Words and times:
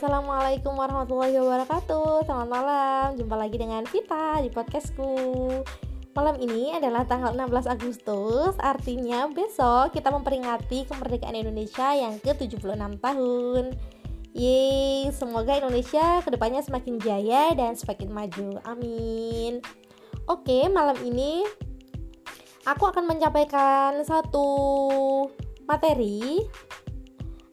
Assalamualaikum 0.00 0.80
warahmatullahi 0.80 1.36
wabarakatuh. 1.44 2.24
Selamat 2.24 2.48
malam, 2.48 3.20
jumpa 3.20 3.36
lagi 3.36 3.60
dengan 3.60 3.84
Vita 3.84 4.40
di 4.40 4.48
podcastku. 4.48 5.12
Malam 6.16 6.40
ini 6.40 6.72
adalah 6.72 7.04
tanggal 7.04 7.36
16 7.36 7.68
Agustus. 7.68 8.56
Artinya 8.64 9.28
besok 9.28 9.92
kita 9.92 10.08
memperingati 10.08 10.88
kemerdekaan 10.88 11.36
Indonesia 11.36 11.92
yang 11.92 12.16
ke-76 12.16 12.96
tahun. 12.96 13.76
Yeay, 14.32 15.12
semoga 15.12 15.60
Indonesia 15.60 16.24
ke 16.24 16.32
depannya 16.32 16.64
semakin 16.64 16.96
jaya 16.96 17.52
dan 17.52 17.76
semakin 17.76 18.08
maju. 18.08 18.56
Amin. 18.64 19.60
Oke, 20.24 20.64
malam 20.72 20.96
ini 21.04 21.44
aku 22.64 22.88
akan 22.88 23.04
menyampaikan 23.04 24.00
satu 24.00 24.48
materi 25.68 26.40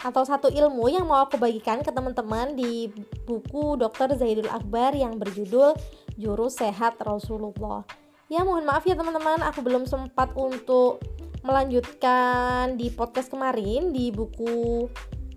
atau 0.08 0.24
satu 0.24 0.48
ilmu 0.48 0.88
yang 0.88 1.04
mau 1.04 1.20
aku 1.28 1.36
bagikan 1.36 1.84
ke 1.84 1.92
teman-teman 1.92 2.56
di 2.56 2.88
buku 3.28 3.76
Dr. 3.76 4.16
Zaidul 4.16 4.48
Akbar 4.48 4.96
yang 4.96 5.20
berjudul 5.20 5.76
Jurus 6.16 6.64
Sehat 6.64 6.96
Rasulullah. 7.04 7.84
Ya 8.32 8.48
mohon 8.48 8.64
maaf 8.64 8.88
ya 8.88 8.96
teman-teman, 8.96 9.44
aku 9.44 9.60
belum 9.60 9.84
sempat 9.84 10.32
untuk 10.40 11.04
melanjutkan 11.44 12.80
di 12.80 12.88
podcast 12.88 13.28
kemarin 13.28 13.92
di 13.92 14.08
buku 14.16 14.88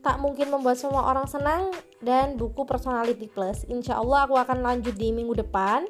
Tak 0.07 0.23
Mungkin 0.23 0.55
Membuat 0.55 0.79
Semua 0.79 1.11
Orang 1.11 1.27
Senang 1.27 1.75
dan 1.99 2.39
buku 2.39 2.63
Personality 2.63 3.27
Plus. 3.27 3.67
Insya 3.67 3.99
Allah 3.99 4.31
aku 4.31 4.39
akan 4.39 4.63
lanjut 4.63 4.95
di 4.95 5.11
minggu 5.11 5.35
depan 5.35 5.83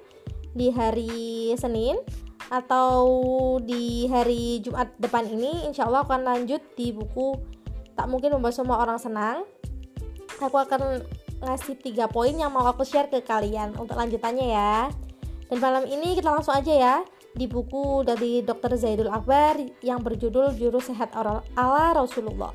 di 0.56 0.72
hari 0.72 1.52
Senin 1.54 2.00
atau 2.50 3.06
di 3.62 4.10
hari 4.10 4.58
Jumat 4.64 4.90
depan 4.98 5.22
ini 5.30 5.70
insya 5.70 5.86
Allah 5.86 6.02
akan 6.02 6.26
lanjut 6.26 6.58
di 6.74 6.90
buku 6.90 7.59
tak 7.94 8.06
mungkin 8.10 8.36
membuat 8.36 8.54
semua 8.54 8.82
orang 8.82 8.98
senang. 8.98 9.46
Aku 10.40 10.56
akan 10.56 11.04
ngasih 11.40 11.76
tiga 11.80 12.08
poin 12.08 12.32
yang 12.32 12.52
mau 12.52 12.64
aku 12.68 12.84
share 12.84 13.08
ke 13.08 13.24
kalian 13.24 13.76
untuk 13.76 13.96
lanjutannya 13.96 14.46
ya. 14.52 14.88
Dan 15.50 15.58
malam 15.58 15.84
ini 15.88 16.14
kita 16.14 16.30
langsung 16.30 16.54
aja 16.54 16.72
ya. 16.72 16.96
Di 17.30 17.46
buku 17.46 18.02
dari 18.02 18.42
Dr. 18.42 18.74
Zaidul 18.74 19.10
Akbar 19.10 19.58
yang 19.86 20.02
berjudul 20.02 20.54
Jurus 20.58 20.90
Sehat 20.90 21.14
ala 21.14 21.84
Rasulullah. 21.94 22.50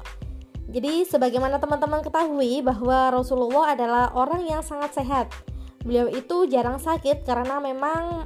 Jadi 0.66 1.06
sebagaimana 1.06 1.62
teman-teman 1.62 2.02
ketahui 2.02 2.60
bahwa 2.66 3.14
Rasulullah 3.14 3.78
adalah 3.78 4.12
orang 4.18 4.44
yang 4.50 4.66
sangat 4.66 4.98
sehat. 4.98 5.30
Beliau 5.86 6.10
itu 6.10 6.50
jarang 6.50 6.82
sakit 6.82 7.22
karena 7.22 7.62
memang 7.62 8.26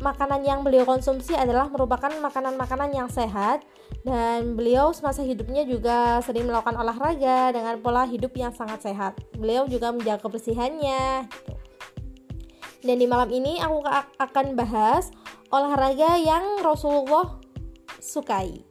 makanan 0.00 0.44
yang 0.44 0.60
beliau 0.60 0.84
konsumsi 0.84 1.32
adalah 1.32 1.72
merupakan 1.72 2.12
makanan-makanan 2.12 2.90
yang 2.92 3.08
sehat 3.08 3.64
dan 4.04 4.54
beliau 4.54 4.92
semasa 4.92 5.24
hidupnya 5.24 5.64
juga 5.64 6.20
sering 6.20 6.44
melakukan 6.44 6.76
olahraga 6.76 7.54
dengan 7.54 7.80
pola 7.80 8.04
hidup 8.04 8.34
yang 8.36 8.52
sangat 8.52 8.84
sehat. 8.84 9.16
Beliau 9.34 9.64
juga 9.64 9.90
menjaga 9.90 10.26
kebersihannya. 10.28 11.26
Gitu. 11.26 11.54
Dan 12.86 13.02
di 13.02 13.06
malam 13.10 13.26
ini 13.34 13.58
aku 13.58 13.82
akan 14.20 14.54
bahas 14.54 15.10
olahraga 15.50 16.20
yang 16.22 16.62
Rasulullah 16.62 17.42
sukai. 17.98 18.62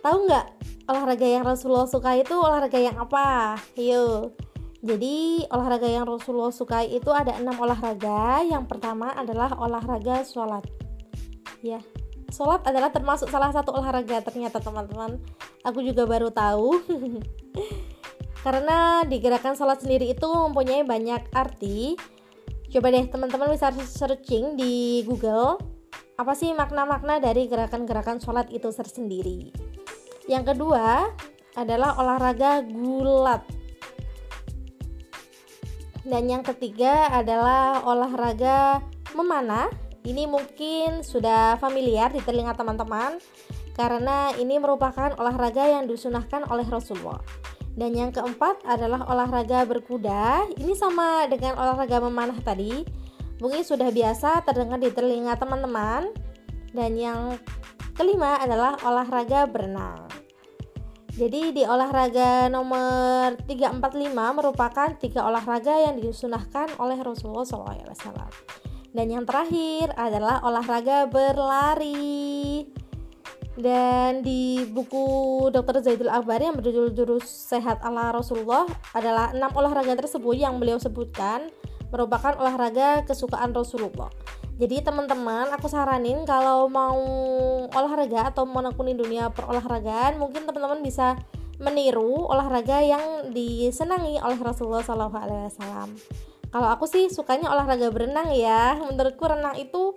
Tahu 0.00 0.16
nggak 0.24 0.46
olahraga 0.88 1.26
yang 1.28 1.44
Rasulullah 1.44 1.84
sukai 1.84 2.24
itu 2.24 2.32
olahraga 2.32 2.80
yang 2.80 2.96
apa? 2.96 3.60
Yuk. 3.76 4.32
Jadi 4.78 5.42
olahraga 5.50 5.90
yang 5.90 6.06
Rasulullah 6.06 6.54
sukai 6.54 6.94
itu 6.94 7.10
ada 7.10 7.34
enam 7.34 7.58
olahraga. 7.58 8.46
Yang 8.46 8.70
pertama 8.70 9.10
adalah 9.10 9.50
olahraga 9.58 10.22
sholat. 10.22 10.62
Ya, 11.58 11.82
sholat 12.30 12.62
adalah 12.62 12.94
termasuk 12.94 13.26
salah 13.26 13.50
satu 13.50 13.74
olahraga 13.74 14.22
ternyata 14.22 14.62
teman-teman. 14.62 15.18
Aku 15.66 15.82
juga 15.82 16.06
baru 16.06 16.30
tahu. 16.30 16.78
Karena 18.46 19.02
di 19.02 19.18
gerakan 19.18 19.58
sholat 19.58 19.82
sendiri 19.82 20.14
itu 20.14 20.30
mempunyai 20.30 20.86
banyak 20.86 21.26
arti. 21.34 21.98
Coba 22.70 22.94
deh 22.94 23.10
teman-teman 23.10 23.50
bisa 23.50 23.74
searching 23.82 24.54
di 24.54 25.02
Google 25.02 25.58
apa 26.18 26.34
sih 26.38 26.54
makna-makna 26.54 27.18
dari 27.18 27.50
gerakan-gerakan 27.50 28.22
sholat 28.22 28.46
itu 28.54 28.70
tersendiri. 28.70 29.50
Yang 30.30 30.54
kedua 30.54 31.10
adalah 31.58 31.98
olahraga 31.98 32.62
gulat 32.62 33.57
dan 36.08 36.24
yang 36.24 36.40
ketiga 36.40 37.12
adalah 37.12 37.84
olahraga 37.84 38.80
memanah. 39.12 39.68
Ini 40.08 40.24
mungkin 40.24 41.04
sudah 41.04 41.60
familiar 41.60 42.08
di 42.08 42.24
telinga 42.24 42.56
teman-teman 42.56 43.20
karena 43.76 44.32
ini 44.40 44.56
merupakan 44.56 45.12
olahraga 45.20 45.68
yang 45.68 45.84
disunahkan 45.84 46.48
oleh 46.48 46.64
Rasulullah. 46.64 47.20
Dan 47.78 47.94
yang 47.94 48.10
keempat 48.10 48.64
adalah 48.64 49.06
olahraga 49.06 49.62
berkuda. 49.68 50.50
Ini 50.56 50.74
sama 50.74 51.28
dengan 51.30 51.54
olahraga 51.60 52.02
memanah 52.02 52.40
tadi. 52.42 52.82
Mungkin 53.38 53.62
sudah 53.62 53.92
biasa 53.94 54.42
terdengar 54.42 54.82
di 54.82 54.90
telinga 54.90 55.38
teman-teman. 55.38 56.10
Dan 56.74 56.98
yang 56.98 57.38
kelima 57.94 58.40
adalah 58.40 58.80
olahraga 58.82 59.46
berenang. 59.46 60.10
Jadi 61.18 61.50
di 61.50 61.66
olahraga 61.66 62.46
nomor 62.46 63.34
345 63.42 64.14
merupakan 64.14 64.88
tiga 65.02 65.26
olahraga 65.26 65.74
yang 65.90 65.98
disunahkan 65.98 66.78
oleh 66.78 66.94
Rasulullah 67.02 67.42
SAW. 67.42 68.30
Dan 68.94 69.10
yang 69.10 69.26
terakhir 69.26 69.90
adalah 69.98 70.38
olahraga 70.46 71.10
berlari. 71.10 72.70
Dan 73.58 74.22
di 74.22 74.62
buku 74.70 75.50
Dr. 75.50 75.82
Zaidul 75.82 76.06
Akbar 76.06 76.38
yang 76.38 76.54
berjudul 76.54 76.94
Jurus 76.94 77.26
Sehat 77.26 77.82
ala 77.82 78.14
Rasulullah 78.14 78.70
adalah 78.94 79.34
enam 79.34 79.50
olahraga 79.58 79.98
tersebut 79.98 80.38
yang 80.38 80.62
beliau 80.62 80.78
sebutkan 80.78 81.50
merupakan 81.90 82.38
olahraga 82.38 83.02
kesukaan 83.02 83.50
Rasulullah. 83.50 84.14
Jadi 84.58 84.82
teman-teman, 84.82 85.54
aku 85.54 85.70
saranin 85.70 86.26
kalau 86.26 86.66
mau 86.66 86.98
olahraga 87.70 88.34
atau 88.34 88.42
menekuni 88.42 88.98
dunia 88.98 89.30
perolahragaan, 89.30 90.18
mungkin 90.18 90.50
teman-teman 90.50 90.82
bisa 90.82 91.14
meniru 91.62 92.26
olahraga 92.26 92.82
yang 92.82 93.30
disenangi 93.30 94.18
oleh 94.18 94.38
Rasulullah 94.38 94.82
SAW. 94.82 95.90
Kalau 96.48 96.68
aku 96.74 96.90
sih 96.90 97.06
sukanya 97.12 97.54
olahraga 97.54 97.92
berenang 97.92 98.32
ya. 98.32 98.78
Menurutku 98.80 99.28
renang 99.28 99.54
itu 99.60 99.94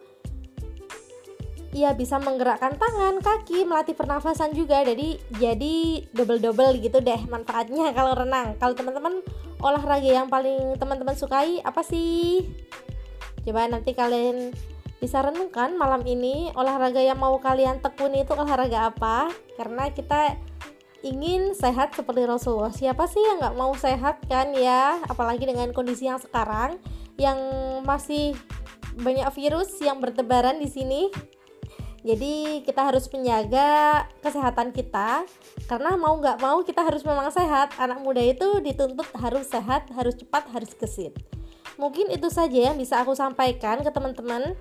ya 1.71 1.95
bisa 1.95 2.19
menggerakkan 2.19 2.75
tangan, 2.75 3.23
kaki, 3.23 3.63
melatih 3.63 3.95
pernafasan 3.95 4.51
juga. 4.51 4.83
Jadi 4.83 5.15
jadi 5.39 6.05
double-double 6.11 6.83
gitu 6.83 6.99
deh 6.99 7.21
manfaatnya 7.31 7.89
kalau 7.97 8.13
renang. 8.17 8.59
Kalau 8.59 8.75
teman-teman 8.75 9.23
olahraga 9.63 10.05
yang 10.05 10.27
paling 10.27 10.75
teman-teman 10.75 11.15
sukai 11.15 11.63
apa 11.63 11.81
sih? 11.85 12.45
Coba 13.41 13.65
nanti 13.65 13.97
kalian 13.97 14.53
bisa 15.01 15.25
renungkan 15.25 15.73
malam 15.81 16.05
ini 16.05 16.53
olahraga 16.53 17.01
yang 17.01 17.17
mau 17.17 17.33
kalian 17.41 17.81
tekuni 17.81 18.21
itu 18.21 18.37
olahraga 18.37 18.93
apa? 18.93 19.33
Karena 19.57 19.89
kita 19.89 20.37
ingin 21.01 21.57
sehat 21.57 21.97
seperti 21.97 22.29
Rasulullah. 22.29 22.69
Siapa 22.69 23.09
sih 23.09 23.17
yang 23.17 23.41
nggak 23.41 23.57
mau 23.57 23.73
sehat 23.73 24.21
kan 24.29 24.53
ya? 24.53 25.01
Apalagi 25.09 25.49
dengan 25.49 25.73
kondisi 25.73 26.05
yang 26.05 26.21
sekarang 26.21 26.77
yang 27.17 27.37
masih 27.81 28.37
banyak 29.01 29.25
virus 29.33 29.73
yang 29.81 29.97
bertebaran 29.97 30.61
di 30.61 30.69
sini. 30.69 31.09
Jadi 32.01 32.65
kita 32.65 32.81
harus 32.81 33.05
menjaga 33.13 34.05
kesehatan 34.25 34.73
kita 34.73 35.21
karena 35.69 35.93
mau 36.01 36.17
nggak 36.17 36.41
mau 36.41 36.61
kita 36.65 36.81
harus 36.81 37.05
memang 37.05 37.29
sehat. 37.29 37.77
Anak 37.77 38.01
muda 38.01 38.21
itu 38.21 38.61
dituntut 38.61 39.05
harus 39.17 39.45
sehat, 39.49 39.89
harus 39.93 40.17
cepat, 40.17 40.49
harus 40.49 40.73
gesit. 40.73 41.13
Mungkin 41.81 42.13
itu 42.13 42.29
saja 42.29 42.69
yang 42.69 42.77
bisa 42.77 43.01
aku 43.01 43.17
sampaikan 43.17 43.81
ke 43.81 43.89
teman-teman. 43.89 44.53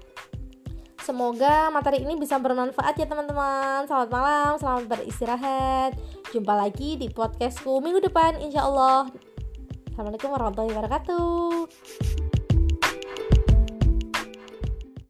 Semoga 1.05 1.69
materi 1.69 2.01
ini 2.01 2.17
bisa 2.17 2.41
bermanfaat 2.41 2.97
ya 2.97 3.05
teman-teman. 3.05 3.85
Selamat 3.85 4.09
malam, 4.09 4.51
selamat 4.57 4.85
beristirahat. 4.89 6.01
Jumpa 6.33 6.57
lagi 6.57 6.97
di 6.97 7.13
podcastku 7.13 7.77
minggu 7.85 8.01
depan 8.09 8.41
insya 8.41 8.65
Allah. 8.65 9.13
Assalamualaikum 9.93 10.33
warahmatullahi 10.33 10.73
wabarakatuh. 10.73 12.20